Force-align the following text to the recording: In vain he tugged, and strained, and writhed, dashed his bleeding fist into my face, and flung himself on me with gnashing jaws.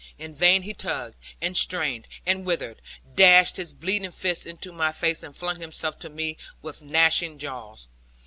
In 0.17 0.33
vain 0.33 0.63
he 0.63 0.73
tugged, 0.73 1.15
and 1.43 1.55
strained, 1.55 2.07
and 2.25 2.43
writhed, 2.43 2.81
dashed 3.13 3.57
his 3.57 3.71
bleeding 3.71 4.09
fist 4.09 4.47
into 4.47 4.73
my 4.73 4.91
face, 4.91 5.21
and 5.21 5.35
flung 5.35 5.59
himself 5.59 6.03
on 6.03 6.15
me 6.15 6.37
with 6.63 6.81
gnashing 6.81 7.37
jaws. 7.37 7.87